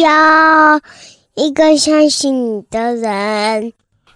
[0.00, 0.80] 要
[1.34, 3.72] 一个相信你的人。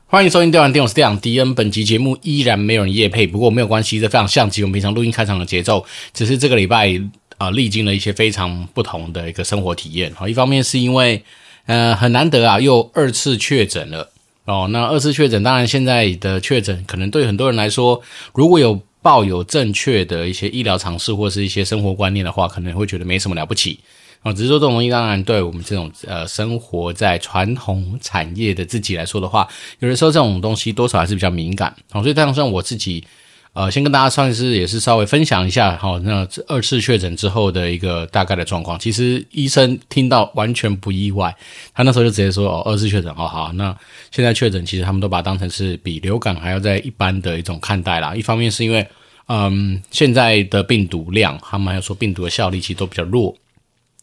[0.06, 1.54] 欢迎收听《电玩电》，我是电玩迪恩。
[1.54, 5.84] 本集节目依然没有人夜配，不过没有关系，这非常像极我们平常录音开场的节奏。
[6.12, 7.00] 只是这个礼拜
[7.38, 10.12] 啊、历经了一些非常不同的一个生活体验。
[10.14, 11.24] 好，一方面是因为
[11.66, 14.10] 呃很难得啊，又二次确诊了
[14.44, 14.68] 哦。
[14.70, 18.00] 那二次确诊，当然现在的确诊可能对很多人来说，
[18.34, 23.80] 如果有抱有正确的一些医疗常识或是一些生活观念的话，可能会觉得没什么了不起
[24.22, 24.32] 啊。
[24.32, 29.48] 只是说这种东西，当然对我们这种呃生活在传统产业的自己来说的话，
[29.80, 32.00] 有的时候这种东西多少还是比较敏感啊。
[32.02, 33.04] 所以，当然像我自己，
[33.52, 38.78] 呃，先跟大家算是也是稍微分享一下哈，那二次确诊之后的一个大概的状况。
[38.78, 41.34] 其实医生听到完全不意外，
[41.74, 43.76] 他那时候就直接说哦，二次确诊哦，好，那
[44.10, 48.14] 现在确诊，其实他们都把它当成是比流感还要在一般的一种看待啦。
[48.14, 48.86] 一方面是因为
[49.28, 53.34] 嗯，现在的病毒量，他们还有说病毒的效力其实都比较弱，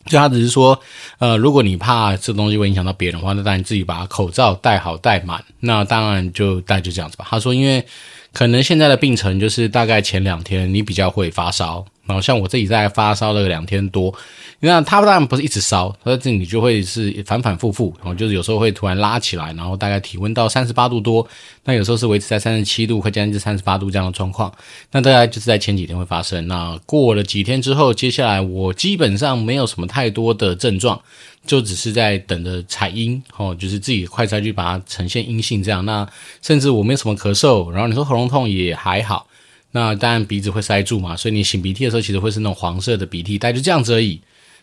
[0.10, 0.78] 就他只是说，
[1.20, 7.26] 呃，如果你怕这东西会影响到别人的话，那当然自己把口罩戴好戴满，那当然就大概就这样子吧。
[7.30, 7.86] 他说，因为
[8.34, 14.14] 可能现在的病程就是大概前两天你比较会发烧，然后像我自己在发烧了两天多。
[14.62, 21.26] 那他当然不是一直烧，他这里就会是反反复复，然后就是有时候会突然拉起来，然后大概体温到三十八度多，
[21.64, 24.54] 那有时候是维持在三十七度，快将近三十八度这样的状况。
[24.92, 26.46] 那大概就是在前几天会发生。
[26.48, 31.02] 那过了几天之后，接下来我基本上没有什么太多的症状，
[31.46, 35.84] 就只是在等着采阴，哦，就是自己快筛去把它呈现阴性这样。
[35.86, 36.08] 那
[36.42, 39.28] 甚至我没有什么咳嗽，然后你说喉咙痛也还好。
[39.72, 44.20] 那当然鼻子会塞住嘛，所以你擤鼻涕的时候其实会是那种黄色的鼻涕，大概就这样子而已。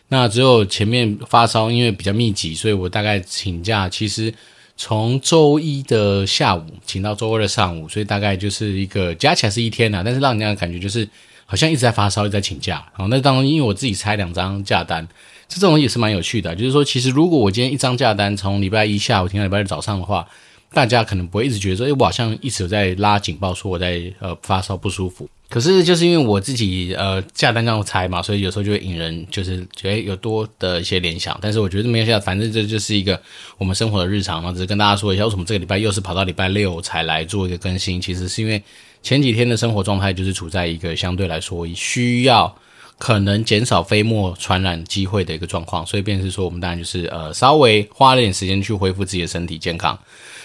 [0.09, 4.33] 那只有前面发烧，因为比较密集，所以我大概请假，其实
[4.75, 10.01] 从周一的下午请到周二的上午，所以大概就是一个加起来是一天呐。
[10.03, 11.07] 但是让人家的感觉就是
[11.45, 12.85] 好像一直在发烧，一直在请假。
[12.93, 15.07] 好，那当中因为我自己拆两张假单，
[15.47, 16.55] 这种也是蛮有趣的。
[16.55, 20.27] 就是说，其实如果我今天一张假单从礼拜一下午停到礼拜二早上的话，
[20.73, 25.27] 大家可能不会一直觉得说，诶，我好像一直有在拉警报，说我在呃发烧不舒服。
[25.49, 31.39] 可是就是因为我自己呃假单这样拆嘛，所以有时候就会引人就是觉得有多的一些联想。
[31.41, 33.17] 但是我觉得没有下，反正这就是一个
[33.57, 34.51] 我们生活的日常嘛。
[34.51, 38.01] 只是跟大家说一下，为什么这个礼拜又是跑到礼拜六才来做一个更新。
[38.01, 38.61] 其实是因为
[39.01, 42.53] 前几天的生活状态就是处在一个相对来说需要
[42.97, 49.97] 可能减少飞沫传染机会的一个状况，所以便是说我们当然就是呃稍微花了点时间去恢复自己的身体健康。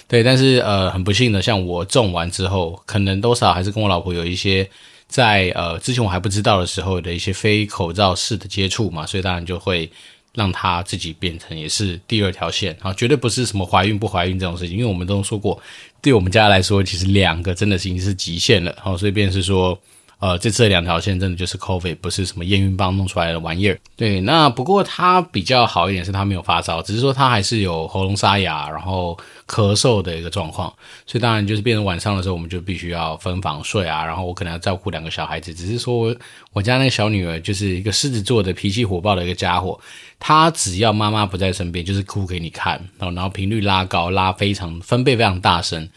[0.06, 4.68] 对，但是呃很不幸的，像我种完之后，可能多少还是跟我老婆有一些。
[5.08, 9.90] 在呃之前我还不知道的时候的一些非口罩式的接触嘛，所以当然就会
[10.32, 15.60] 让她自己变成也是第二条线啊，绝对不是什么怀孕不怀孕这种事情，因为我们都说过，
[16.00, 19.78] 对我们家来说，其实两个真的已经是极限了，好，所以便是说。
[20.22, 23.76] 呃，这次的两条线真的就是 COVID，不是什么验孕棒弄出来的玩意儿。
[23.96, 29.18] 对，那不过他比较好一点是他没有发烧，只是说他还是有喉咙沙哑，然后
[29.48, 30.72] 咳嗽的一个状况。
[31.06, 34.06] 所以当然就是变成晚上的时候，我们就必须要分房睡啊。
[34.06, 36.16] 然后我可能要照顾两个小孩子，只是说我，
[36.52, 39.76] 我家那个小女儿就是一个狮子座的脾气火爆的一个家伙，
[40.20, 45.88] 她只要妈妈不在身边，就是哭给你看，然后然后频率拉高，拉非常分贝非常大声。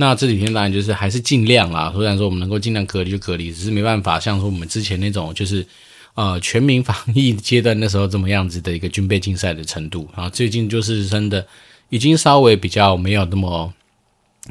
[0.00, 5.66] 那这几天当然就是还是尽量啦，虽然说我们能够尽量隔离就隔离，只是没办法像说我们之前那种就是
[6.14, 10.26] 呃全民防疫阶段那时候这么样子的一个军备竞赛的程度啊。
[10.30, 11.46] 最近就是真的
[11.90, 13.70] 已经稍微比较没有那么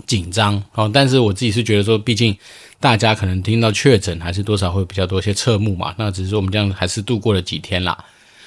[0.05, 2.37] 紧张哦，但是我自己是觉得说，毕竟
[2.79, 5.95] 大家可能听到确诊还是多少会比较多一些侧目嘛。
[5.97, 7.97] 那只是说我们这样还是度过了几天啦。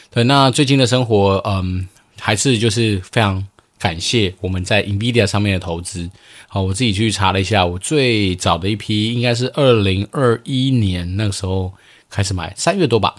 [0.08, 1.88] 对，那最近的生活嗯
[2.20, 3.44] 还是就是非常。
[3.82, 6.08] 感谢我们在 NVIDIA 上面的投资。
[6.46, 11.72] 好，我自己去查了一下，我最早的一批应该是二零二一年那个时候
[12.08, 13.16] 开始买，三月多吧。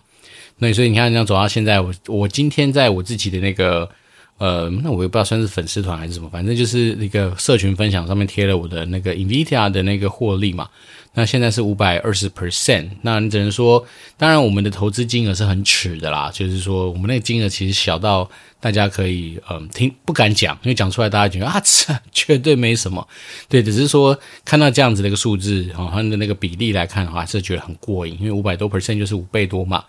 [0.60, 3.90] 那所以你看，这样走到现在，我我今天在我自己的那个
[4.38, 10.68] 呃，那我也不知道算是粉丝团还是什么，反正就是那个社群分享上面贴了我的那个 Invita 的那个获利嘛。
[11.16, 13.86] 那现在是五百二十 percent，那你只能说，
[14.18, 18.28] 当然我们的投资金额是很尺的啦，就是说我们那个金额其实小到
[18.60, 23.08] 大家可以嗯听不敢讲，因为讲出来大家觉得啊这绝对没什么，
[23.48, 29.84] 对，只是说看到这样子的一个数字啊，它的那个比例来看的话，是觉得很过瘾，因为五百多 percent 就是五倍多嘛。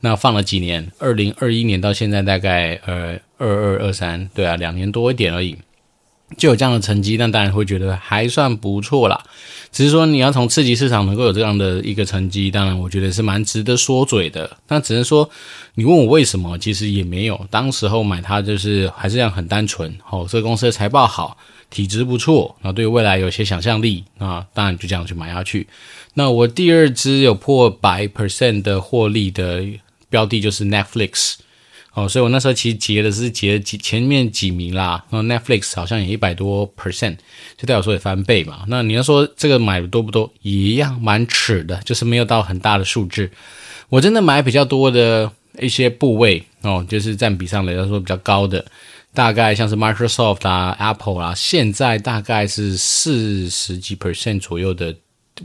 [0.00, 5.56] 那放了几年，二零二一年到现在大概呃二二二三，对啊，两年多一点而已。
[6.36, 9.20] 就有这样的成绩，那当然会觉得还算不错啦。
[9.72, 14.48] 只是说你要从刺激市场能够有这样的一个成绩，当然我觉得是蛮值得说嘴的。
[14.68, 15.28] 那只能说
[15.74, 17.48] 你问我为什么，其实也没有。
[17.50, 19.92] 当时候买它就是还是这样很单纯。
[20.08, 21.36] 哦，这个公司的财报好，
[21.68, 25.66] 体质不错，然后对未来有些想象力啊，当然就这样去买下去。
[26.14, 29.64] 那我第二支有破百 percent 的获利的
[30.08, 31.38] 标的就是 Netflix。
[31.92, 35.04] 哦，所以我那时候其实截的是截几前面几名啦。
[35.10, 37.16] 那 Netflix 好像也一百多 percent，
[37.56, 38.64] 就代表说也翻倍嘛。
[38.68, 43.28] 那你要说这个买的多不多，一样蛮尺的，就是没有到很大的数字。
[43.88, 45.28] 我真的买比较多的
[45.58, 48.64] 一些部位哦，就是占比上来说比较高的，
[49.12, 54.94] 大概像是 Microsoft 啊、Apple 啊，现在大概是四十几 percent 左右的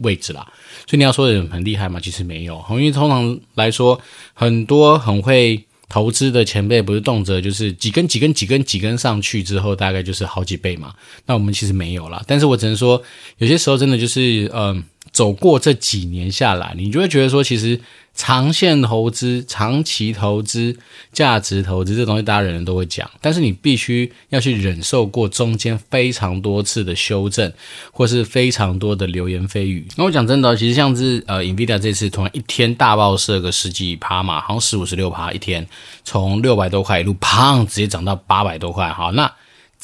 [0.03, 0.45] 位置啦。
[0.85, 3.99] 所以你要说的很厉害嘛，其实没有，因为通常来说，
[4.35, 5.65] 很多很会。
[5.89, 10.93] 投资的前辈不是动辄就是几根几根几根几根上去之后，大概就是好几倍嘛。
[11.25, 13.01] 那我们其实没有了，但是我只能说，
[13.37, 17.79] 有些时候真的就是，嗯、呃，走过这几年下来，你就会觉得说，其实。
[18.15, 20.75] 长线投资、长期投资、
[21.11, 27.51] 价值投资这东西，大家人人都会讲，但是你必须要去忍受过中间非常多次的修正，
[27.91, 29.85] 或是非常多的流言蜚语。
[29.97, 35.67] 那我讲真的，其实像是呃，NVIDIA 这次突然一天大爆射个十几趴嘛，好像十五十六趴一天，
[36.05, 39.31] 从六百多块一路砰直接涨到八百多块，好那。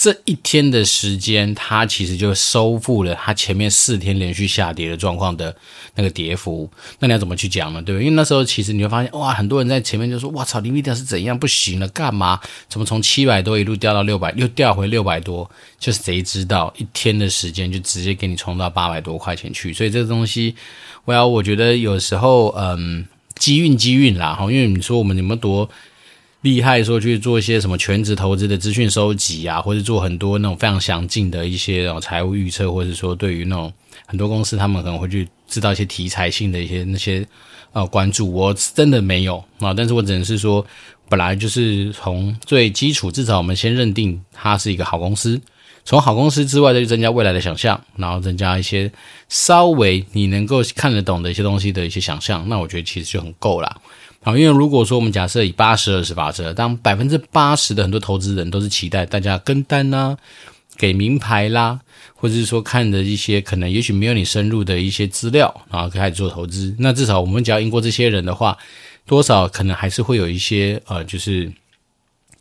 [0.01, 5.55] 这一天的时间，它其实就收复了它前面四天连续下跌的状况的
[5.93, 6.67] 那个跌幅。
[6.97, 7.79] 那你要怎么去讲呢？
[7.83, 8.05] 对不对？
[8.05, 11.87] 因为那时候其实你会发现，哇，很多人在前面就说：“哇操，NVIDIA 是怎样不行了？
[11.89, 12.39] 干嘛？
[12.67, 15.47] 怎么从七百多一路掉到六百，又掉回六百多？
[15.77, 19.71] 就是谁知道一天的时间就直接给你冲到八百多块钱去？
[19.71, 20.55] 所以这个东西，
[21.05, 23.05] 我要我觉得有时候，嗯，
[23.35, 25.69] 机运机运啦，哈，因为你说我们有没有多？
[26.41, 33.71] 厉害说去做一些什么全职投资的资讯收集啊，或者做很多那种非常详尽的一些财务预测，或者说对于那种
[34.07, 37.23] 很多公司他们可能会去知道一些题材性的一些那些
[37.73, 40.65] 呃关注，我真的没有啊，但是我只能是说，
[41.07, 45.39] 本来就是从最基础，至少我们先认定它是一个好公司，
[45.85, 48.91] 从好公司之外再去增加未来的想象，然后增加一些
[49.29, 53.79] 稍微你能够看得懂的一些东西的一些想象，那我觉得其实就很够了。
[54.23, 60.15] 好，因为如果说我们假设以八十二十法则，当百分之八十的很多投资人都是期待大家跟单呐、
[60.77, 61.79] 给名牌啦，
[62.13, 68.55] 或者是说看的一些可能也许没有你深入的一些资料，然后开始做投资，那至少我们只要赢过这些人的话，
[69.07, 71.51] 多少可能还是会有一些呃，就是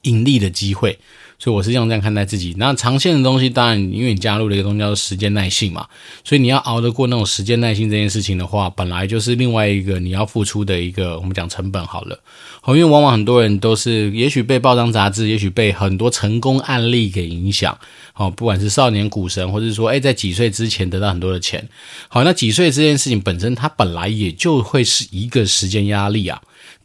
[0.02, 0.98] 盈利的机会。
[1.40, 2.54] 所以我是这样这样看待自己。
[2.58, 5.86] 那长线的东西，当然因为你加入了一个东西叫做时间耐性嘛，
[6.22, 12.20] 所以你要熬得过那种时间耐性这件事情的话，本来就是另外一个你要付出的一个我们讲成本好了。
[12.60, 17.76] 好，因为往往很多人都是也许被报章杂志，也许被很多成功案例给影响。
[18.12, 21.66] 好，不管是少年股神，或者是说诶在几岁之前得到很多的钱。
[22.08, 26.38] 好，那几岁这件事情本身，它本来也就会是一个时间压力啊。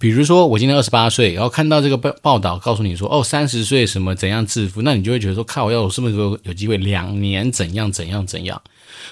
[0.05, 8.61] 比如说，我今天二十八岁，然后看到这个报报道，告诉你说，哦，三十岁什么怎样致富，那你就会觉得说，靠，要我是不是有有机会两年怎样怎样怎样？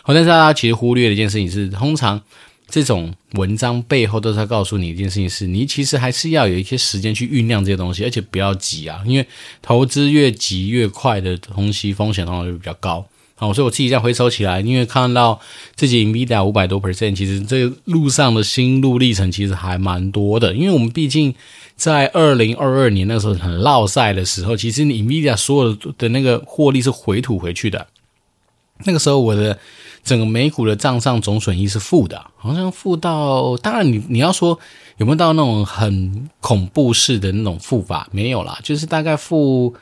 [0.04, 2.22] 好，但是大家其实忽略的一件事情是，通常
[2.69, 9.25] 这种文章背后都是在告诉你一件事情是，你其实还是要有一些时间去酝酿这些东西，而且不要急啊，因为
[9.63, 13.04] 投资越急越快的东西，风险通常就比较高。
[13.35, 15.39] 好，所以我自己再回首起来，因为看到
[15.75, 20.53] 自己 NVIDIA 五百多 percent，其实这路上的心路历程其实还蛮多的。
[20.53, 21.33] 因为我们毕竟
[21.75, 27.87] 在二零二二年那时候很落赛的时候，其实 NVIDIA 所有的那个获利是回吐回去的。
[28.85, 29.57] 那个时候我的
[30.04, 34.59] 整个美股的账上总损益是负的，好像负到，当然你你要说
[34.97, 39.76] 有没有到那种很恐怖式的那种负法，没有啦，就是大概负。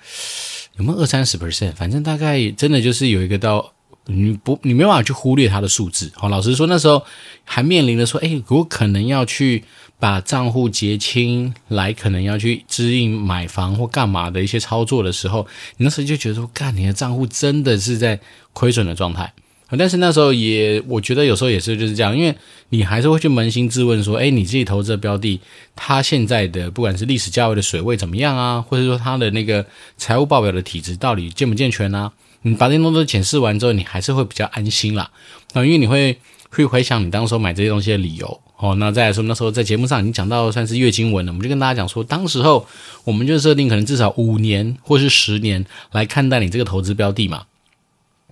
[0.78, 1.74] 有没有二三十 percent？
[1.74, 3.74] 反正大概真的就是有一个到
[4.06, 6.10] 你不你没办法去忽略它的数字。
[6.16, 7.04] 好，老实说那时候
[7.44, 9.66] 还面临着说，哎，如果可能要去
[10.00, 18.18] 把账户结清，来可能要去支应买房或干嘛的一些操作的时候，你那时候就觉得说，干你的账户真的是在
[18.54, 19.32] 亏损的状态。
[19.78, 22.36] 但是那时候也，我觉得有时候也是就是这样，因为
[22.70, 25.40] 你还是会去扪心自问说，哎，你自己投资的标的，
[25.76, 29.66] 它现在的不管是历史价位的水位怎么样啊，或者说它的那个
[29.98, 32.12] 财务报表的体质到底健不健全啊？
[32.42, 35.10] 你把这些东西都检视完之后，你还是会比较安心啦。
[35.54, 36.18] 啊，因为你会
[36.50, 38.42] 会回想你当时候买这些东西的理由。
[38.58, 42.68] 哦，那再来说，那时候在节目上已经讲到算是月经文了，我们就跟大家讲说，当时候
[43.04, 47.46] 我们就设定可能至少五年或是十年来看待你这个投资标的嘛。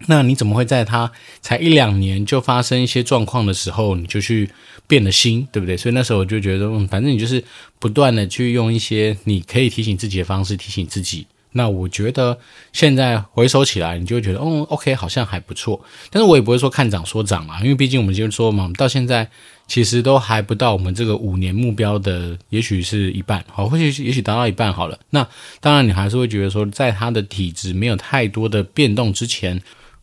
[0.08, 4.50] 那你怎么会在他才一两年就发生一些状况的时候，你就去
[4.88, 5.76] 变了心，对不对？
[5.76, 7.44] 所以那时候我就觉得，嗯，反正你就是
[7.80, 11.28] 不断的去用一些你可以提醒自己的方式提醒自己。
[11.52, 12.38] 那我觉得
[12.72, 15.82] 现在回首起来，你就会觉得，嗯，OK，好像还不错。
[16.12, 19.28] 但是我也不会说看涨说涨啊，因为毕竟我们就是说嘛，我们到现在
[19.68, 24.98] 其实都还不到我们这个五年目标的，也许是一半，好，或许也许达到一半好了。
[25.10, 25.28] 那
[25.60, 29.62] 当然，你还是会觉得说，在它的体质没有太多的变动之前。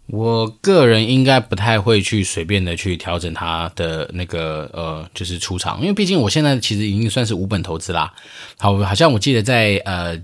[0.09, 8.13] 我个人应该不太会去随便的去调整它的那个呃，就是出场，因为毕竟我现在其实已经算是无本投资啦。
[8.59, 10.17] 好，好像我记得在呃，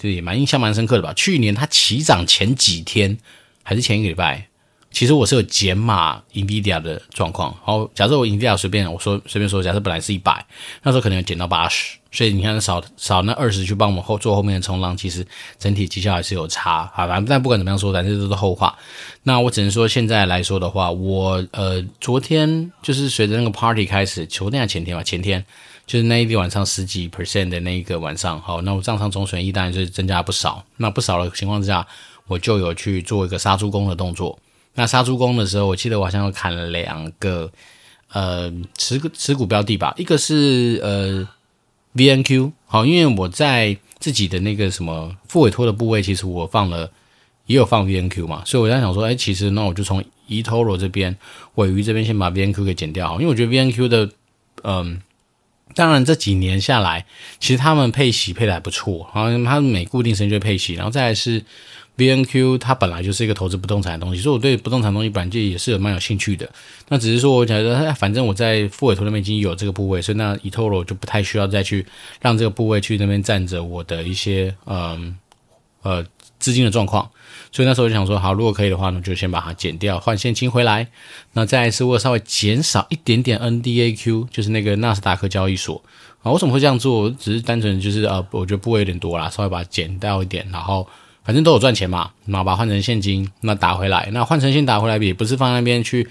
[0.00, 1.12] 对，蛮印象蛮深刻的吧。
[1.14, 3.16] 去年它起涨前几天，
[3.62, 4.48] 还是前一个礼拜。
[4.92, 10.44] 其实我是有减码 NVIDIA 的状况，好，假设我 NVIDIA 随便我说随便说，假设本来是一百，
[10.82, 15.26] 那时候可能有减到八十，所以你看少少那二十去帮我们后做后面的冲浪，其实
[15.58, 17.22] 整体绩效还是有差，好吧？
[17.28, 18.76] 但不管怎么样说，反正这都是后话。
[19.22, 25.44] 那我只能说现在来说的话，我呃昨天就是随着那个 party 开始，昨天前天吧，前天
[25.86, 31.86] 就是那一个晚上十几 percent 的那一个晚上，好，那我账上总损益当然就是增加不少，那不少的情况之下，
[32.26, 34.38] 我就有去做一个杀猪工的动作。
[34.74, 37.50] 那杀猪工的时候，我记得我好像砍了两个，
[38.12, 41.28] 呃，持股持股标的吧，一个是呃
[41.94, 46.90] VNQ，好，因为我在自己的那个什么副委托的部位，其实我放了
[47.46, 51.16] 也有放 VNQ 嘛，所以我在想说，哎，其实那我就从 eToro 这边
[51.56, 54.10] 尾鱼这边先把 VNQ 给减掉，因为我觉得 VNQ 的，
[54.62, 55.00] 嗯、
[55.74, 57.06] 当然这几年下来，
[57.38, 61.44] 其实他们配息配的还不错，好，他们每固定时间就配息，然后再来是。
[61.98, 66.48] VNQ 它本来就是一个投资不动产的东西，所以我对不动产东西本来就也是有蛮有兴趣的。
[66.88, 71.84] 那只是说，我觉得，反正我在复委托那边已经有这个部位，所以那 eToro 就不太需要再去
[72.22, 75.14] 让这个部位去那边占着我的一些嗯
[75.82, 76.02] 呃
[76.38, 77.10] 资金的状况。
[77.52, 80.86] 所以那时候就想说，好，如果可以的话呢，就先把它减掉，换现金回来。
[81.34, 85.82] 那再一次，我稍微减少一点点 NDAQ，就是那个纳斯达克交易所
[86.22, 86.32] 啊。
[86.32, 87.10] 为什么会这样做？
[87.10, 90.88] 只是单纯就是呃，我觉得部位有点多啦，稍微把它减掉一点，然后。
[91.30, 96.08] 反正都有赚钱嘛，那把换成现金，那打回来，那换成现打回来也不是放那边去，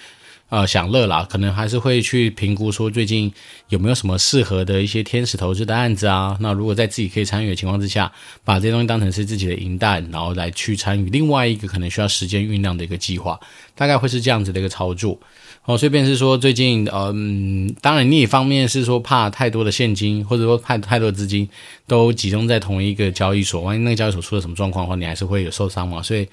[0.50, 3.32] 呃，享乐啦，可能还是会去评估说最近
[3.70, 6.36] 有没有什么适合的一些天使投资的案子啊。
[6.40, 8.12] 那如果在自己可以参与的情况之下，
[8.44, 13.40] 把这些东西当成是自己的银弹，然后来去参与另外一个可能需要时间酝酿的一个计划，
[13.76, 15.20] 大概会是这样子的一个操作。
[15.66, 21.48] 哦，所以便是说，最近，嗯，当然，另一方面是说，怕太多的现金，或者说怕太多资金
[21.86, 26.02] 都集中在同一个交易所，万一那个交易所出了什么状况的话，你还是会有受伤嘛。
[26.02, 26.28] 所以，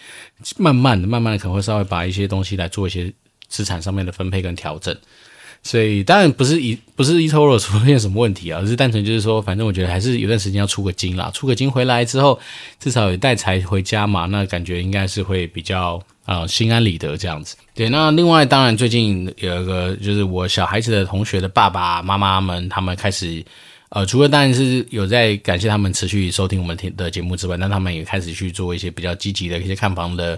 [0.57, 3.13] 慢慢的、慢慢的，可能会稍微把一些东西来做一些
[3.49, 4.97] 资产上面的分配跟调整。
[5.62, 12.38] 所以，当然不是一不是 eToro 出现什么问题啊，而是单纯就是说，反正我觉得还是有段时间要出个金啦，出个金回来之后，
[12.79, 16.03] 至少有带财回家嘛，那感觉应该是会比较。
[16.26, 17.55] 啊、呃，心安理得这样子。
[17.73, 23.45] 对，那另外当然最近有一个就是我小孩子的同学的爸爸妈妈们，他们开始，
[23.91, 30.37] 呃，除了当然是有在感谢他们持续收听我们的节目之外，那他们也开始去做一些比较积极的一些看房的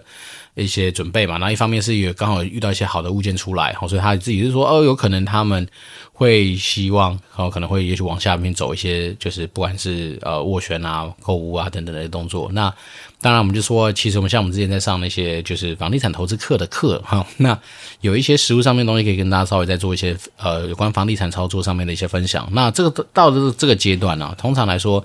[0.63, 1.37] 一些准备嘛。
[1.39, 5.67] 那一方面是也刚好遇到一些好的物件出来，好所以他自己是说，哦，有可能他们
[6.13, 12.51] 会希望，然后可能会也许往下面走一些，就是不管是呃斡旋啊、购物啊等等的动作。
[12.53, 12.73] 那
[13.21, 17.59] 当然，我们就说，其实我们像我们之前在上那些就是房地产投资课的课哈， 那
[18.01, 22.49] 有一些实物上面东西可以跟大家稍微再做一些呃有关房地产操作上面的一些分享。
[22.53, 25.05] 那这个到了这个阶段呢、通常来说，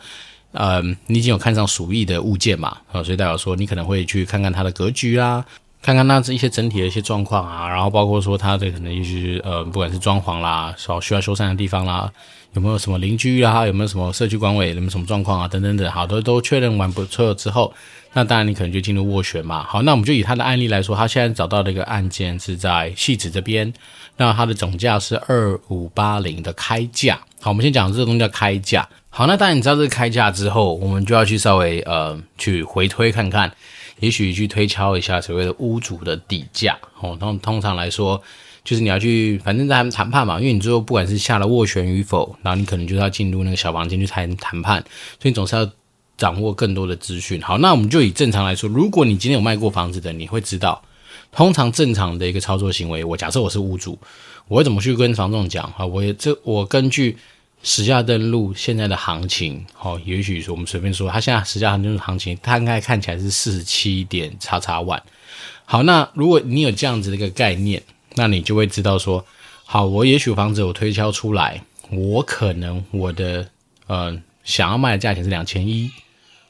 [0.54, 5.46] 呃，你已经有看上鼠疫的物件嘛，啊，所以代表说你可能会去看看它的格局啊，
[5.82, 12.10] 看看它这一些整体的一些状况啊，然后包括说它的可能一些呃不管是装潢啦，少需要修缮的地方啦。
[12.54, 13.66] 有没有什么邻居啊？
[13.66, 14.70] 有没有什么社区管委？
[14.70, 15.48] 有没有什么状况啊？
[15.48, 17.74] 等等等，好的都确认完不错之后，
[18.14, 19.64] 那当然你可能就进入斡旋嘛。
[19.64, 23.74] 好，那我们就以他的案例来说，他现在找到的一个案件是在汐止这边，
[24.18, 27.20] 那他的总价是二五八零的开价。
[27.42, 28.88] 好，我们先讲这个东西叫开价。
[29.16, 33.56] 好，那当然你知道这个开价之后，我们就要去稍微呃去回推看看，
[34.00, 36.76] 也许去推敲一下所谓的屋主的底价。
[37.00, 38.22] 哦，通通常来说。
[38.66, 44.82] 就是你要去，反正在他们谈判嘛，因为你最后不管是下了斡旋与否，然后你可能就是要进入那个小房间去谈谈判，
[45.20, 45.70] 所以你总是要
[46.16, 47.42] 掌握更多的资讯。
[47.42, 50.82] 好，那我们就以正常来说，如果你今天有卖过房子的，你会知道，
[51.34, 54.00] 通常正常的一个操作行为，我假设我是屋主，
[54.48, 55.66] 我会怎么去跟房仲讲？
[55.78, 57.18] 啊，我也这我根据
[57.64, 65.02] 实价登录现在的行情，好，也许说我们随便说，它现在实价登录行情，它应该看起来是四十七点叉叉万。
[65.66, 67.82] 好，那如果你有这样子的一个概念。
[68.16, 69.26] 那你就会知道说，
[69.66, 73.50] 好，我也许房子我推敲出来，我可能我的
[73.88, 75.90] 呃想要卖的价钱是两千一，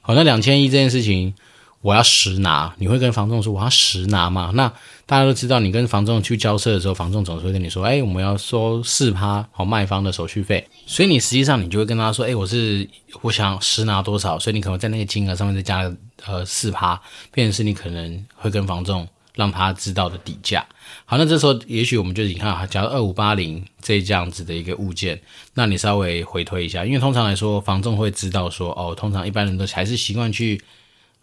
[0.02, 1.34] 好，那两千一这件事情
[1.84, 4.52] 我要实拿，你会跟房仲说我要实拿吗？
[4.56, 4.68] 那
[5.06, 12.90] 大家都知道，你跟房仲去交涉的时候，房仲总是会跟你说，哎，我们要收四趴好卖方的手续费，所以你实际上你就会跟他说，哎，我是
[13.22, 17.00] 我想实拿多少，所以你可能在那个金额上面再加呃四趴，
[17.32, 19.08] 变成是你可能会跟房仲。
[19.36, 20.64] 让他知道的底价。
[21.06, 25.20] 好，那这时候也许我们就你看，假如二五八零这这样子的一个物件，
[25.56, 30.62] 那你稍微回推一下，因为通常来说，房仲会知道说，哦，通常一般人都还是习惯去，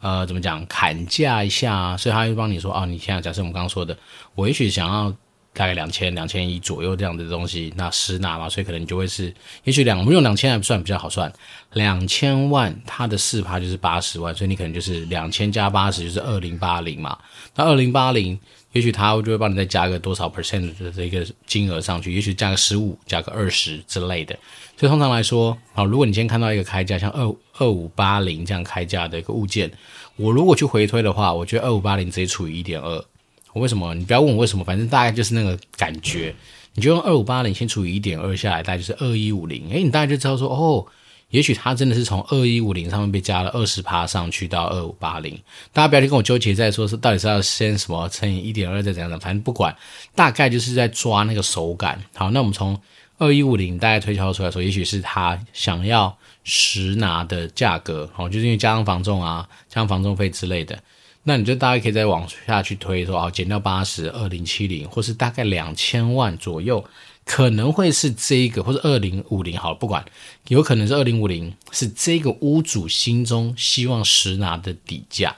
[0.01, 3.97] 呃，怎么讲，砍价一下，所以他会帮你说，哦，你现在假设我们刚刚说的，
[4.35, 5.11] 我也许想要
[5.53, 11.31] 大概两千、两千一左右这样的东西，那十拿嘛，所以可能你就会是，也许两，我们用两千还算比较好算，
[11.75, 17.19] 两千万它的四趴就是八十万，所以你可能就是两千加八十就是二零八零嘛，
[17.55, 18.39] 那二零八零，
[18.73, 24.37] 也许他就会帮你再加个多少 percent 的这个金额上去，也许加个十五，加个二十之类的。
[24.77, 29.71] 所以通常来说，好，如果你今天看到一个开价像二二五八零这样开价的一个物件，
[30.17, 33.05] 我如果去回推的话，我觉得二五八零直接除以一点二。
[33.53, 33.93] 我为什么？
[33.95, 36.35] 你不要问我为什么，反正大概就是那个感觉。
[36.75, 39.69] 你就用二五八零先除以一点二下来，大概就是二一五零。
[39.71, 40.87] 诶，你大概就知道说，哦，
[41.31, 45.39] 也许它真的是从二一五零上面被加了二十趴上去到二五八零。
[45.73, 49.75] 大家不要去跟我纠结在说是到底是要先什么乘以一点二再怎样的，反正不管，
[50.15, 52.01] 大概就是在抓那个手感。
[52.15, 52.81] 好，那我们从。
[53.23, 60.83] 二一五零大概推敲出来说，也许是他想要实拿的价格，哦，就是因为加上房重啊，加上房重费之类的，
[61.25, 66.83] 那你就大概可以再往下去推说，哦，减掉八十，二零七零，或是大概两千万左右，
[67.31, 70.05] 可能会是这个，或者二零五零，好了，不管，
[70.49, 75.37] 有可能是二零五零，是这个屋主心中希望实拿的底价。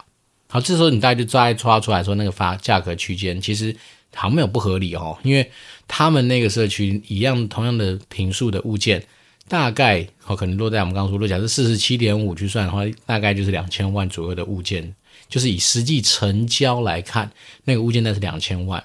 [0.49, 3.77] 好，这时候你大概就再抓出来说，那个发价格区间，其实。
[4.15, 5.51] 好没有不合理哦，因为
[5.89, 9.03] 他们那个社区一样同样的平数的物件，
[9.49, 14.95] 大概哦可能落在我们刚刚说落，假设四十七点五去算的话，大概就是两千万左右的物件，
[15.31, 17.33] 就是以实际成交来看，
[17.65, 18.85] 那个物件那是两千万，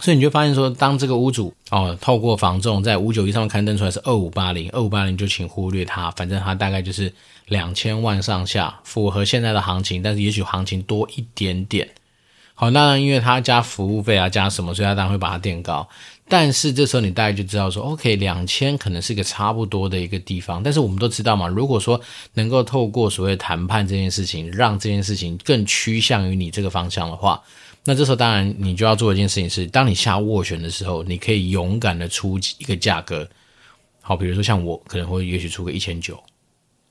[0.00, 7.12] 所以你就发现说，当这个屋主哦透过房仲在五九一上面刊登出来是二五八零，二五八零就请忽略它，反正它大概就是
[7.46, 11.88] 两千万上下，符合现在的行情，但是也许行情多一点点。
[12.54, 15.88] 好，那因为他加服务费啊，加什么，所以他当然会把它垫高。
[16.30, 20.60] 但是这时候你大概就知道说，OK，两千可能是一个差不多的一个地方。
[20.60, 22.00] 但是我们都知道嘛，如果说
[22.34, 27.40] 能够透过所谓谈判这件事情，让这件事情更趋向于你这个方向的话，
[27.84, 33.26] 那这时候当然你就要做一件事情是，当你下斡旋的时候，你可以勇敢的出一个价格。
[34.02, 36.18] 好，比如说像我可能会也许出个一千九，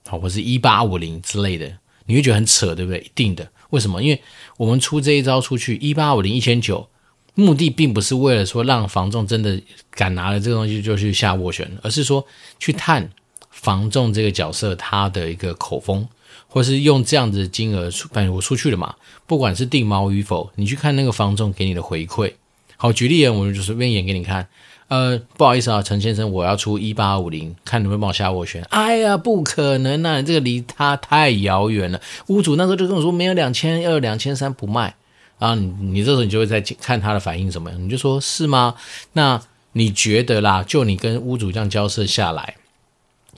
[0.06, 1.72] 好，或是一八五零之类的，
[2.06, 3.00] 你会觉得很扯，对不对？
[3.00, 3.48] 一定的。
[3.70, 4.02] 为什么？
[4.02, 4.22] 因为
[4.56, 6.88] 我们出这一招出去一八五零一千九，
[7.34, 12.24] 目的并不是为了说让房仲真的敢拿了这个东西就去下斡旋，而是说
[12.58, 13.10] 去探
[13.50, 16.08] 房仲这个角色他的一个口风，
[16.48, 18.94] 或是用这样子的金额出，反正我出去了嘛，
[19.26, 22.32] 不管是定锚与否，你去看那个房仲给你的回馈。
[22.76, 24.46] 好，举例啊，我就随便演给你看。
[24.88, 28.62] 呃，不好意思啊，陈先生，我要出一八五零，看能不能帮我下斡旋。
[28.70, 32.00] 哎呀，不可能啊，这个离他太遥远了。
[32.28, 34.94] 屋主那时候就跟我说，没有两千二、两千三不卖
[35.38, 35.54] 啊。
[35.54, 38.76] 你你这时候你就会在看他的反应怎么样，你就说是吗？
[39.12, 39.38] 那
[39.72, 42.54] 你觉得啦，就你跟屋主这样交涉下来。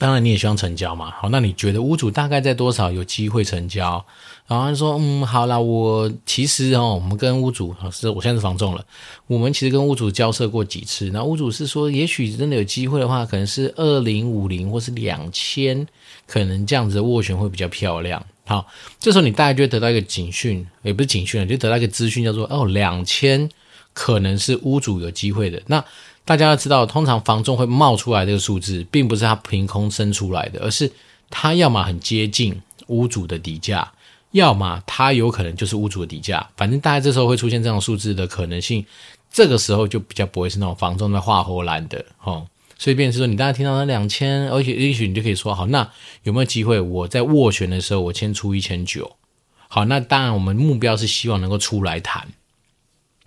[0.01, 4.03] 当然你也希望成交嘛，好，那你觉得屋主大概在多少有机会成交？
[4.47, 8.83] 然后他说，嗯，好啦，我其实哦，我们跟屋主是，我现在是房仲了，
[9.27, 15.87] 我们其实跟屋主交涉过几次，那屋主是说，也许真的有机会的话，可能是二零五零或是两千，
[16.27, 18.25] 可能这样子的斡旋会比较漂亮。
[18.47, 18.67] 好，
[18.99, 23.47] 这时候你大概就会得到一个警讯，也不是警讯了，就得到一个资讯，叫做哦，两千
[23.93, 25.61] 可能是屋主有机会的。
[25.67, 25.85] 那
[26.31, 30.89] 大家要知道，通常房仲会冒出来这个数字，并不是它凭空生出来的，而是
[31.29, 33.91] 它要么很接近屋主的底价，
[34.31, 36.49] 要么它有可能就是屋主的底价。
[36.57, 38.87] 反正大概这时候会出现这种数字的可能性，
[39.33, 42.47] 这个时候就比较不会是那种房仲在画唬烂的哦。
[42.79, 45.91] 所以，便是说，你大家听到那两千，而且也许你就可以说，好，那
[46.23, 46.79] 有没有机会？
[46.79, 49.17] 我在斡旋的时候，我先出一千九。
[49.67, 52.29] 好，那当然，我们目标是希望能够出来谈。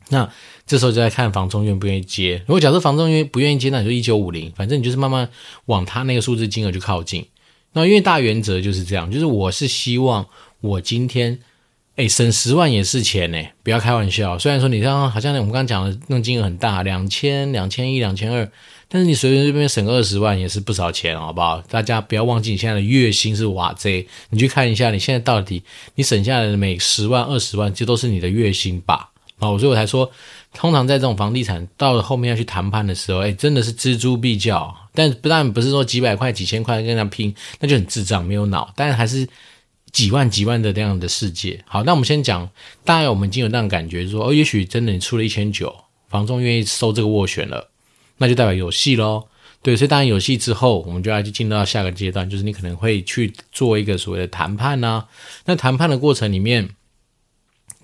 [0.09, 0.29] 那
[0.65, 2.41] 这时候就在看房仲愿不愿意接。
[2.47, 5.29] 如果假设房仲愿不愿意接，那你就一九五零，反正你就是慢慢
[5.65, 7.25] 往他那个数字金额去靠近。
[7.73, 10.25] 那因为大原则就是这样，就是我是希望
[10.61, 11.39] 我今天，
[11.95, 14.37] 哎，省十万也是钱呢，不要开玩笑。
[14.39, 18.49] 虽然说你像好像我们刚刚讲的那种金额很大，两千、两千一、两千二，
[18.87, 21.61] 但是你随随便便省个二十万也是不少钱，好不好？
[21.69, 25.63] 大家不要忘记你现在的月薪是哇塞，你去看一下你现在到底
[25.95, 29.09] 你省下来的每十万、二十万，这都是你的月薪吧。
[29.39, 30.09] 好，所以我才说，
[30.53, 34.73] 通常在这种房地产到了后面要去谈判的时候，哎，真的是锱铢必较。
[34.93, 38.71] 但不但不是说几百块、几千块跟他拼，那就很智障，没有脑。
[38.75, 39.27] 但是还是
[39.91, 41.63] 几万、几万的这样的世界。
[41.67, 42.47] 好，那我们先讲，
[42.85, 45.75] 大概我们已经有那种感觉，说哦，也许真的你出了一千九，
[46.09, 47.71] 房仲愿意收这个斡旋了，
[48.17, 49.25] 那就代表有戏喽。
[49.63, 55.05] 对，所以当然有戏之后，我们就要去进入到下个阶段，就是你可能会去做一个所谓的谈判呐、啊。
[55.45, 56.69] 那谈判的过程里面。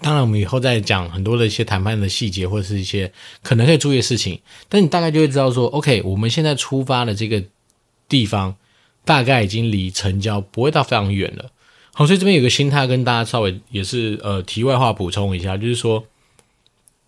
[0.01, 3.11] 当然，我们以后再讲很多的一些谈判的细节，或者是一些
[3.43, 4.39] 可能可以注意的事情。
[4.67, 7.43] 但你大概就会知道说，OK，我们现在出发的这个
[8.07, 8.55] 地方，
[9.03, 11.51] 大概已经离成交不会到非常远了。
[11.93, 16.05] 好，所以这边有个心态跟大家稍微也是呃题外话补充一下，就是说，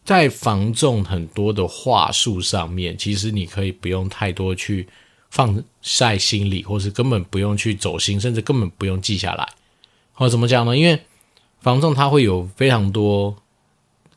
[0.03, 4.85] 在防重很多的话术上面，其实你可以不用太多去
[5.29, 9.47] 放在心里，或是根本不用去走心，甚至根本不用记下来。
[10.11, 10.75] 好，怎么讲呢？
[10.75, 10.99] 因为
[11.61, 13.37] 房仲他会有非常多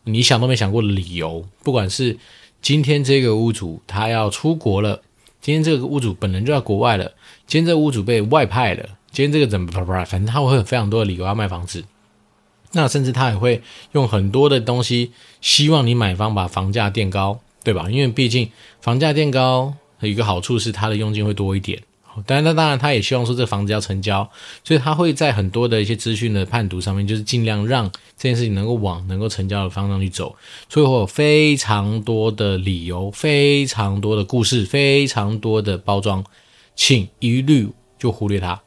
[0.05, 2.19] 你想都没想过的理由，不管是
[2.61, 5.03] 今天这个屋主他要出国了，
[5.41, 7.13] 今天这个屋主本人就在国外了，
[7.47, 8.89] 今天这个屋主被外派了。
[9.11, 11.85] 今天这个怎么啪啪，反正他会有非常多的理由要卖房子，
[12.73, 17.89] 那甚至他也会用很多的东西，希望你买方把房价垫高，对吧？
[17.91, 21.81] 因为毕竟房价垫高有一个好处是它的佣金会多一点，
[22.27, 24.31] 当然，那当然他也希望说这房子要成交，
[24.63, 30.37] 所以他会在很多的一些资讯的判读上面，就是尽量让这件事情能够往能够成交的方向去走，
[30.69, 36.25] 所以会有非常多的理由，非常多的故事，非常多的包装，
[36.77, 38.61] 请一律就忽略它。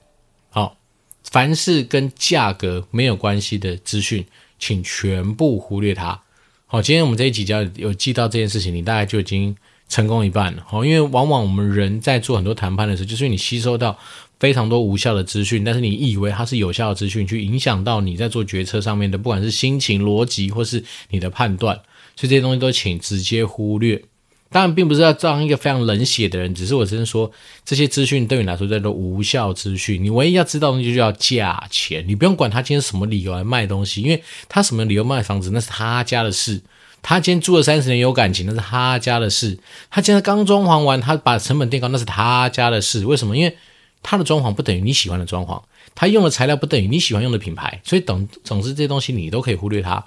[0.49, 0.77] 好
[1.23, 4.25] 凡是跟价格没有关系的资讯，
[4.57, 6.21] 请全部忽略它。
[6.65, 9.55] 好，今天我们这一集就要有记到这件事情，你大概就已经
[9.89, 10.63] 成功一半了。
[10.67, 13.97] 好，因为往往我们人在做很多谈判的时候，就是你吸收到
[14.39, 21.75] 非常多无效的资讯，但是你以为它是有效的资讯，去影响到你在做决策上面的，不管是心情、逻辑或是你的判断，
[22.15, 24.03] 所以这些东西都请直接忽略。
[24.49, 27.29] 当然，并不是要当一个非常冷血的人，只是我只是说，
[27.65, 30.01] 这些资讯对你来说叫做无效资讯。
[30.01, 36.61] 你唯一要知道的东西就叫价钱，你不用管他今天什么理由来卖东西，因为他什么理由卖房子那是他家的事。
[37.01, 39.57] 他今天住了三十年有感情，那是他家的事。
[39.89, 43.05] 他今天刚装潢完，他把成本垫高，那是他家的事。
[43.05, 43.37] 为什么？
[43.37, 43.57] 因为
[44.03, 45.61] 他的装潢不等于你喜欢的装潢，
[45.95, 50.03] 他用的材料不等于你喜欢用的品牌，所以等总之这些东西你都可以忽略它。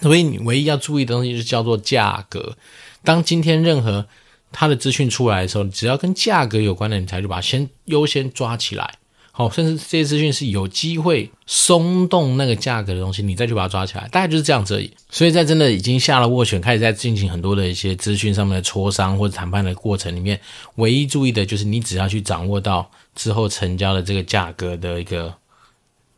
[0.00, 2.56] 所以你唯一要注意的东西就是叫做价格。
[3.04, 4.06] 当今天任何
[4.52, 8.94] 他的资讯出来的时候，只要跟价格有关的，你才就把先优先抓起来。
[9.38, 14.90] 好，甚至这些资讯是有机会松动那个价格的东西，你再去把它抓起来，大概就是这样子而已。
[15.10, 20.40] 所以在真的已经下了斡旋，开始在进行很多的一些资讯上面的磋商或者谈判的过程里面，
[20.76, 25.34] 唯一注意的就是你只要去掌握到之后成交的这个价格的一个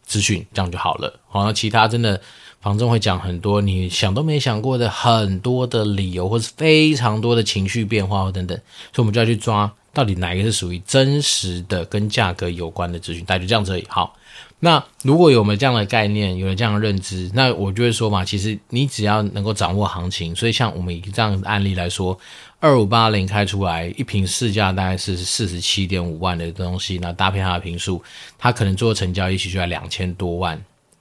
[0.05, 1.19] 资讯，这样就好了。
[1.27, 2.21] 好，那其他真的。
[2.61, 8.59] 房仲会讲很多你想都没想过的很多的理由，或是非常多的情绪变化等等，
[8.93, 13.25] 所以我们就要去抓到底哪一个是属于真实的跟价格有关的资讯。
[13.25, 13.85] 大概就这样子而已。
[13.89, 14.17] 好，
[14.61, 22.17] 那如果有我们这样的概念，有了这样的认知，那我就会说嘛，其实你只要能够掌握行情，所以像我们以这样的案例来说，
[22.61, 28.01] 二五八零开出来一瓶市价大概是四十七点五万的东西，那搭配它的瓶数，
[28.39, 30.57] 它可能做成交也许就在两千多万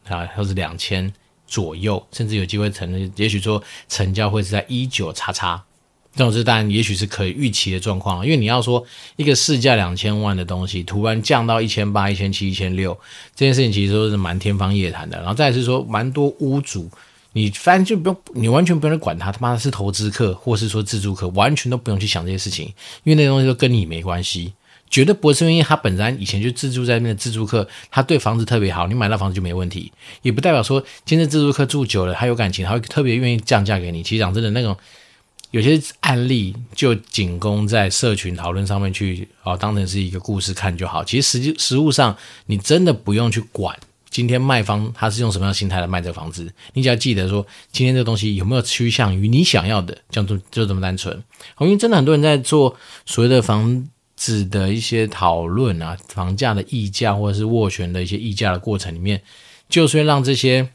[0.08, 1.14] 啊，或是两千。
[1.50, 5.64] 左右，甚至有机会成，也许说成交会是在一九叉叉，
[6.18, 8.26] 这种是当然，也许是可以预期的状况。
[8.26, 8.84] 因为你要说
[9.16, 12.92] 一个市价两千万的东西，突然降到一千八、一千七、一千六，
[13.36, 15.18] 这件事情其实都是蛮天方夜谭的。
[15.20, 16.90] 然后再是说，蛮多屋主，
[17.34, 22.66] 你反正就不用，你完全不用管他，他妈的是投资客，或是说自住客，完全都不用去想这些事情，
[23.04, 24.54] 因为那东西都跟你没关系。
[24.90, 34.02] 绝对不是因为他本身以前就自住在那边的自住客，他对房子特别好，你买到房子就没问题，也不代表说今天自住客住久了，他有感情，他会特别愿意降价给你。
[34.02, 34.78] 其实讲真的，那种
[35.52, 41.04] 有些案例就仅供在社群讨论上面去哦，当成是一个故事看就好。
[41.04, 43.78] 其实实际实务上，你真的不用去管
[44.10, 51.24] 今天卖方他是用什么样的心态来卖这个房子，你只要记得说今天这个东西有没有趋向于你想要的，这样就就这么单纯。
[51.60, 53.88] 因为真的很多人在做所谓的房。
[54.20, 59.22] 子的一些讨论啊，房价的溢价或者是斡旋的一些溢价的过程里面，
[59.70, 60.68] 就是让这些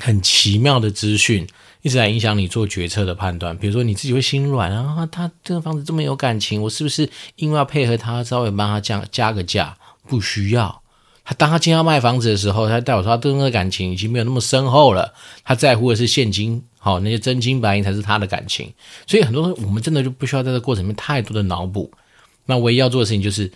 [0.00, 1.46] 很奇妙的资讯
[1.86, 3.56] 一直在影响你做决策的判断。
[3.56, 9.76] 比如说你自己会心软啊，他这个房子这么有感情，我是不是因为要配合他，稍微帮他降加个价？
[10.08, 10.82] 不需要。
[11.24, 18.72] 他当他今天要卖房子的时候，他代表说他对那个感情已经没有那么深厚了，他在乎的是现金，好，那些真金白银才是他的感情。
[19.06, 21.88] 所以很多东西我们真的就不需要在这过程里面太多的脑补。
[22.46, 23.50] 那唯一要做的事情就是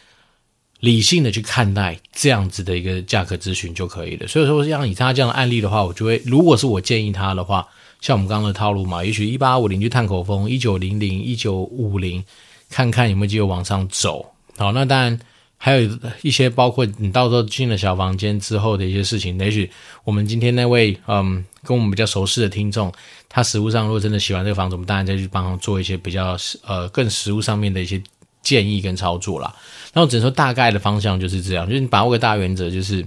[0.80, 4.26] 理性的去看待这样子的一个价格咨询就可以了。
[4.26, 7.68] 所以说，像以他这样的案例的话，我就会，如果是我建议他的话，
[8.00, 12.24] 像我们刚刚的套路嘛，也许一八五零去探口风，一九零零、一九五零，
[12.68, 14.24] 看看有没有机会往上走。
[14.56, 15.18] 好，那当然
[15.56, 15.90] 还有
[16.22, 19.38] 一些包括你到时候进了小房间之后的一些事情。
[19.38, 19.70] 也许
[20.04, 22.92] 我们今天那位嗯跟我们比较熟悉的听众，
[23.28, 26.36] 他实物上如果真的喜欢这个房子，我们当然再去帮他做一些比较
[26.66, 28.02] 呃更实物上面的一些。
[28.42, 29.54] 建议跟操作啦，
[29.92, 33.06] 那我只能说大概的方向就是这样，就是你把握个大原则，就是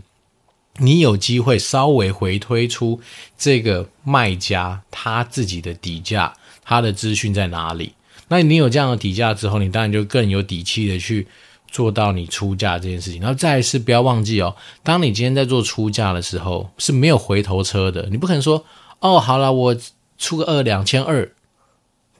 [0.80, 3.00] 你有机会稍微回推出
[3.38, 6.34] 这个卖家他自己的底价，
[6.64, 7.94] 他的资讯在哪里？
[8.28, 11.28] 那你有这样的底价之后，你当然就更有底气的去
[11.70, 13.22] 做到你出价这件事情。
[13.22, 18.66] 然后再来是不要忘记哦，当你今天在做出价的时候是没有回头车的，你不可能说
[19.00, 19.78] 哦，好了，我
[20.18, 21.32] 出个二两千二，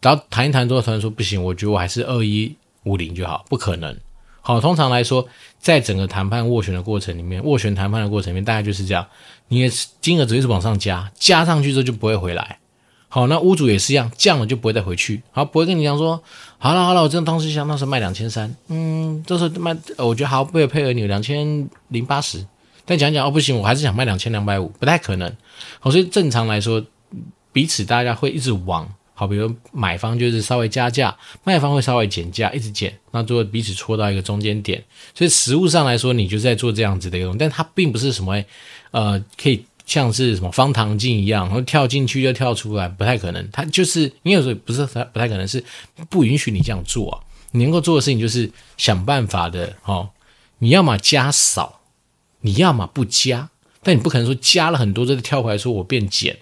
[0.02, 3.98] 然后谈一谈之后，突然说不行，我觉得我还是二一五零就好，不可能。
[4.46, 5.26] 好，通常来说，
[5.58, 9.08] 在整个谈判斡旋的过程里面，斡旋谈判的过程里面，大概就是这样，
[9.48, 12.60] 你的金额只会是往上加，加上去之后就不会回来。
[13.08, 16.22] 好，那屋主也是一样，降了就不会再回去，好，不会跟你讲说，
[16.58, 22.46] 好了好了，我这当时想当时卖两千三，嗯，这时候卖，我觉得好，不会配合你两千零八十，
[22.84, 25.34] 但讲讲哦不行，我还是想卖两千两百五，不太可能。
[25.80, 26.84] 好，所以正常来说，
[27.54, 28.94] 彼此大家会一直往。
[29.16, 34.84] 好，比如买方就是稍微加价，卖方会稍微减价，一直减，那最后彼此戳到一个中间点。
[35.14, 38.44] 所以实物上来说，你就在做这样子的一个东西，但它并不是什么，
[38.90, 43.48] 呃，可以像是什么方糖镜一样，然后跳进去就跳出来，不太可能。
[43.52, 45.64] 它就是因为说不是不太可能，是
[46.10, 47.24] 不允许你这样做。
[47.52, 50.10] 你能够做的事情就是想办法的哦，
[50.58, 51.82] 你要么加少，
[52.42, 53.52] 你要么不加，
[53.84, 56.36] 但你不可能说加了很多，再跳回来说我变减，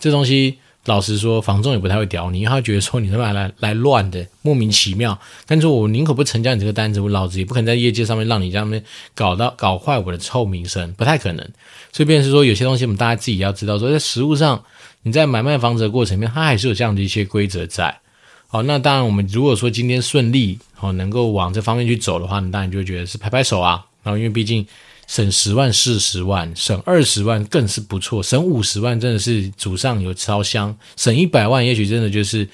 [0.00, 0.58] 这东西。
[0.86, 5.18] 老实说，房仲也不太会屌你，因为他觉得说你他妈来来乱的，莫名其妙。
[5.44, 8.82] 但是我宁可不成交你这个单子，我老子也不可能在业界上面让你这样
[9.14, 11.46] 搞到搞坏我的臭名声，不太可能。
[11.92, 14.62] 所以，便是说有些东西我们大家自己要知道，说在实务上，
[15.02, 17.98] 你在买卖房子的过程里面，它还是有这样的一些规则在。
[18.46, 23.84] 好，那当然，我们如果说今天顺利，好能够往这方面去走的话，你当然就会觉得是拍拍手啊。
[24.04, 24.64] 然后，因为毕竟。
[25.06, 32.48] 省十万四十万，省二十万更是不错，省五十万真的是祖上有烧香，省一百万也许真的就是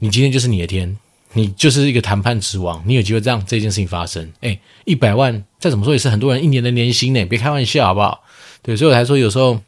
[0.00, 0.96] 你今天就是你的天，
[1.34, 4.32] 你就是一个谈判之王，你有机会让这件事情发生。
[4.40, 8.24] 哎，一百万再怎么说也是很多人一年的年薪呢，别开玩笑好不好？
[8.62, 9.60] 对，所以我才说有时候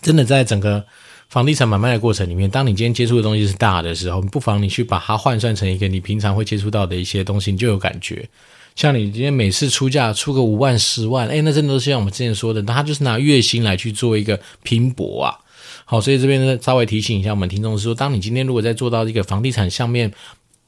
[0.00, 0.86] 真的在整个
[1.28, 8.28] 房地产买卖的过程里面，当你今天接触的东西是大的时候，不妨你去把它换算成一个你平常会接触到的一些东西，你就有感觉。
[8.76, 15.32] 像你今天每次出价出个五万、十万，哎，那真的都是像我们之前说的，那他就是拿月薪来去做一个拼搏啊。
[15.86, 20.12] 好，所以这边呢稍微提醒一下我们听众是说，当你今天如果在做到一个房地产上面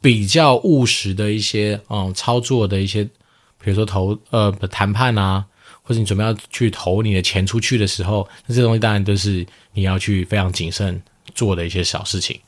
[0.00, 3.04] 比较务实的一些嗯操作的一些，
[3.62, 5.44] 比如说投呃谈判啊，
[5.82, 10.98] 或者你准备要去投你的钱出去的时候，那这东西当然都是你要去非常谨慎
[11.34, 12.40] 做的一些小事情。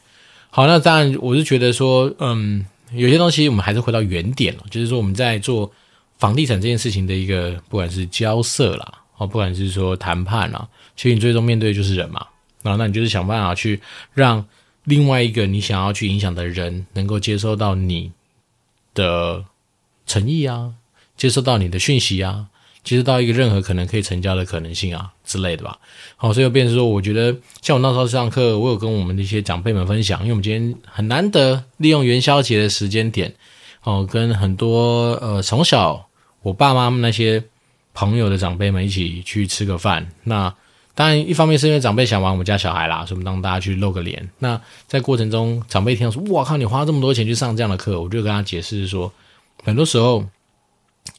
[0.48, 2.64] 好，那当然我是觉得说，嗯。
[2.92, 5.70] 有些东西我们还是回到原点了，就是说我们在做
[6.18, 12.26] 房地产这件事情的一个，不管是交涉啦，哦，不管是说谈判啦，其实你最终面对的就是人嘛，
[12.62, 13.80] 然后那你就是想办法去
[14.12, 14.44] 让
[14.84, 18.12] 另外一个你想要去影响的人能够接收到你
[18.92, 19.44] 的
[20.04, 20.74] 诚意啊，
[21.16, 22.49] 接收到你的讯息啊。
[22.82, 25.78] 其实到一个任何可能可以成交的可能性啊之类的吧，
[26.16, 33.34] 好，所以变成说，我觉得像我那时候上课，我有跟我们的一些长辈们分享，因为我们今天很难得利用元宵节的时间点，
[33.84, 36.06] 哦，跟很多呃从小
[36.42, 37.44] 我爸妈那些
[37.92, 40.08] 朋友的长辈们一起去吃个饭。
[40.24, 40.52] 那
[40.94, 44.28] 当然一方面是因为长辈想玩我们家小孩啦，所以我们让大家去露个脸。
[44.38, 49.12] 那在过程中，长辈听到说，哇靠，你花这么多钱去上这样的课，我就跟他解释说，
[49.62, 50.24] 很多时候。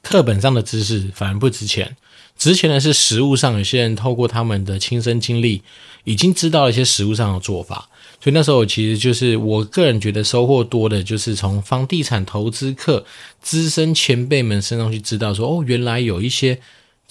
[0.01, 1.95] 课本上的知识反而不值钱，
[2.37, 5.61] 值钱的是实物上有些人透过他们的亲身经历，
[6.03, 7.89] 已经知道了一些实物上的做法。
[8.23, 13.03] 所以那时候其实就是我个人觉得收获多的，就是从房地产投资课
[13.41, 16.59] 资深前辈们身上去知道说，哦，原来有一些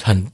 [0.01, 0.27] 很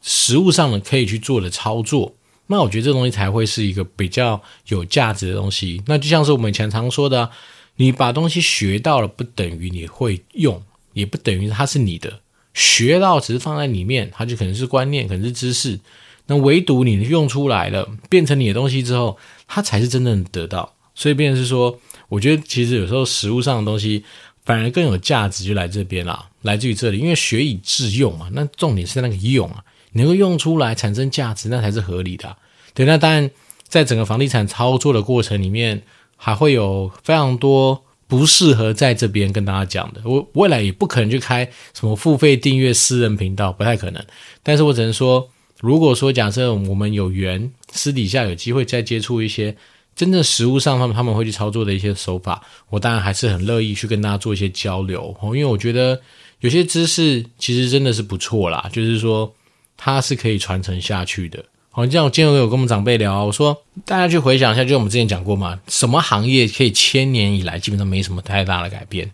[0.00, 2.14] 实物上的可以去做的操作。
[2.46, 5.82] 那我觉得这东西才会是一个比较有价值的东西。
[5.86, 7.30] 那就像是我们以前常说的，
[7.76, 10.62] 你把东西学到了，不等于你会用。
[10.92, 12.20] 也不等于它是你的，
[12.54, 15.78] 学到只是放在里面，它就可能是观念，可能是知识。
[16.26, 20.74] 那唯独你用出来了，变成你的东西之后，它才是真正得到。
[20.94, 21.78] 所以，变成是说，
[22.08, 24.04] 我觉得其实有时候实物上的东西
[24.44, 28.28] 反而更有价值，就来这边啦，来自于这里，因为学以致用嘛。
[28.32, 32.36] 那重点是那个用啊，能够用出来产生价值，那才是合理的啊。
[32.74, 33.30] 对，那当然，
[33.66, 35.82] 在整个房地产操作的过程里面，
[36.16, 37.82] 还会有非常多。
[38.12, 44.04] 不适合在这边跟大家讲的，我未来也不可能去开什么付费订阅私人频道，不太可能。
[44.42, 45.30] 但是我只能说，
[45.62, 49.56] 如果说假设我们有缘，私底下有机会再接触一些
[49.96, 55.98] 真正实物上他们他们会去操作的一些手法，我当然还是很乐意去跟大家做一些交流哦，因为我觉得
[56.40, 59.34] 有些知识其实真的是不错啦，就是说
[59.78, 61.42] 它是可以传承下去的。
[61.74, 69.10] 好，这样我今天有跟我们长辈聊，我说大家去回想一下，就我们之前讲过嘛，什么行业可以千年以来基本上没什么太大的改变？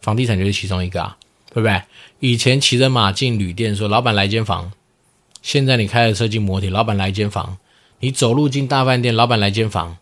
[0.00, 1.18] 房地产就是其中一个啊，
[1.52, 1.82] 对不对？
[2.20, 4.72] 以前骑着马进旅店说老板来间房，
[5.42, 7.58] 现在你开着车进摩铁，老板来间房，
[8.00, 9.98] 你走路进大饭店，老板来间房，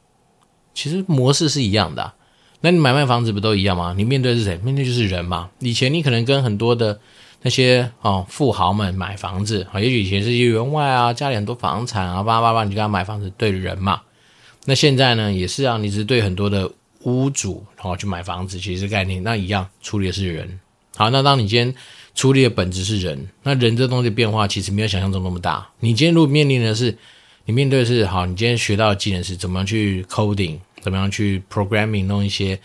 [0.75, 2.12] 其实模式是一样的。
[2.61, 3.92] 那你买卖房子不都一样吗？
[3.97, 4.57] 你面对是谁？
[4.59, 5.51] 面对就是人嘛。
[5.59, 7.01] 以前你可能跟很多的
[7.42, 14.01] 那些哦富豪们买房子啊，也许以前是一些员外啊，家里很多房产啊，叭叭叭，你就跟他买房子对人嘛。
[14.64, 16.70] 那现在呢，也是啊，你只是对很多的
[17.03, 20.59] 屋主然后去买房子，其实概念那一样，处理的是人。
[20.96, 21.75] 好，那当你今天
[22.14, 25.68] 处理的本质是人，那人这东西变化其实没有想象中那么大。
[25.81, 26.96] 你今天如果面临的是，
[27.44, 32.59] 你面对的是好，你今天学到的技能是怎么样去 coding，怎么样去 programming，弄一些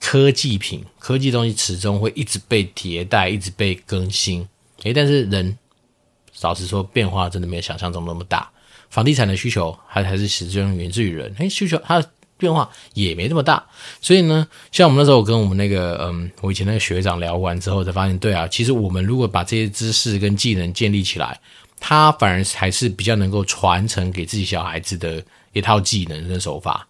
[0.00, 4.48] 科技品，科技东西始终会一直被迭代，一直被更新。
[4.82, 5.56] 诶，但是人，
[6.40, 8.50] 老实说，变化真的没有想象中那么大。
[8.88, 12.02] 房地产的需求还还是始终源自于人，诶，需求它
[12.38, 13.62] 变化也没那么大，
[14.00, 21.38] 所以呢，像我们那时候跟我们那个嗯，我以前那个学长聊完之后，才发现，对啊，其实我们如果把这些知识跟技能建立起来，
[21.78, 26.88] 他反而还是比较能够传承给自己小孩子的一套技能跟手法。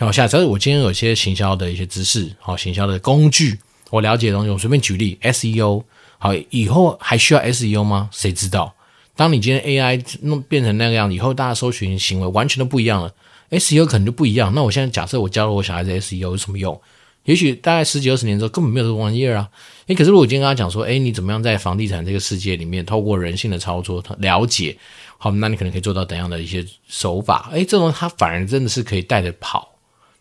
[0.00, 3.58] 好，下次我今天有些行销的一些知识，好，行销的工具，
[3.90, 5.84] 我了解的东西，我随便举例，SEO，
[6.16, 8.08] 好，以后还需要 SEO 吗？
[8.10, 8.74] 谁知道？
[9.14, 13.12] 当你今天 AI 弄变成那个样，以后大家搜寻行为完全都不一样了
[13.50, 14.54] ，SEO 可能就不一样。
[14.54, 16.80] 那我现在假设我教了我小孩子 SEO 有什么用？
[17.24, 19.46] 也许大概十几二十年之后根本没有这个玩意儿啊。
[19.88, 24.74] 诶，可是如果我今天跟他讲说，诶，你怎么样在房地产这个世界里面，透过人性的操作了解，
[25.18, 27.50] 好，那你可能可以做到怎样的一些手法？
[27.52, 29.68] 诶，这种他反而真的是可以带着跑。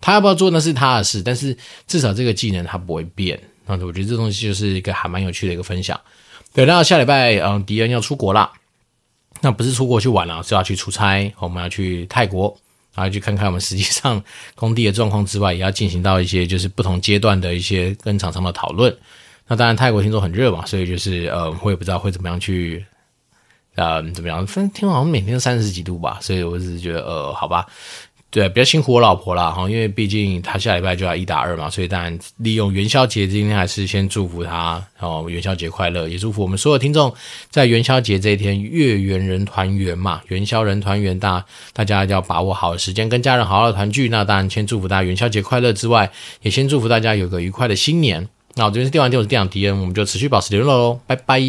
[0.02, 1.56] 他要不要做那是他的事，但是
[1.88, 3.40] 至少这个技能他不会变。
[3.66, 6.00] 那我觉得这东西就是一个还蛮有趣的一个分享。
[6.54, 8.52] 对，那下礼拜嗯，迪恩要出国啦。
[9.42, 11.32] 那不是出国去玩了，是要去出差。
[11.40, 12.58] 我们要去泰国，
[12.96, 14.22] 然后去看看我们实际上
[14.56, 18.94] 工地的状况之外，也要进行到一些就是不同阶段的一些跟厂商的讨论。
[19.48, 22.86] 那当然，泰国听说很热嘛，所以就是呃，我也不知道会怎么样去，
[23.76, 24.46] 呃，怎么样？
[24.46, 27.66] 反正听好像每天都三十几度吧，所以我只是觉得呃，好吧。
[28.32, 37.12] 对，比较辛苦我老婆啦，哈，因为毕竟她下礼拜就要一打二嘛，所以当然利用元宵节今天还是先祝福她哦，元宵节快乐，也祝福我们所有听众
[37.50, 44.10] 在元宵节这一天月圆人团圆嘛，元宵人团圆，大大家要把握好时间跟家人好好的团聚。
[44.10, 46.12] 那当然先祝福大家元宵节快乐之外，
[46.44, 48.30] 也先祝福大家有个愉快的新年。
[48.54, 51.40] 那我这边是电玩店，我是店长迪恩，我们就持续保持联络喽，拜拜。